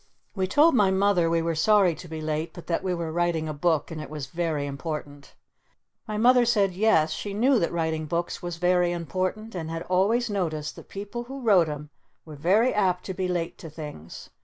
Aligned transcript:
We 0.33 0.47
told 0.47 0.73
my 0.73 0.89
Mother 0.89 1.29
we 1.29 1.43
were 1.43 1.53
sorry 1.53 1.93
to 1.93 2.07
be 2.07 2.21
late 2.21 2.53
but 2.53 2.65
that 2.65 2.81
we 2.81 2.91
were 2.91 3.11
writing 3.11 3.47
a 3.47 3.53
book 3.53 3.91
and 3.91 4.01
it 4.01 4.09
was 4.09 4.25
very 4.25 4.65
important. 4.65 5.35
My 6.07 6.17
Mother 6.17 6.43
said 6.43 6.71
yes, 6.73 7.11
she 7.11 7.35
knew 7.35 7.59
that 7.59 7.71
writing 7.71 8.07
books 8.07 8.41
was 8.41 8.57
very 8.57 8.91
important 8.91 9.53
and 9.53 9.69
had 9.69 9.83
always 9.83 10.27
noticed 10.27 10.75
that 10.77 10.89
people 10.89 11.25
who 11.25 11.41
wrote 11.43 11.69
'em 11.69 11.91
were 12.25 12.35
very 12.35 12.73
apt 12.73 13.03
to 13.05 13.13
be 13.13 13.27
late 13.27 13.59
to 13.59 13.69
things. 13.69 14.31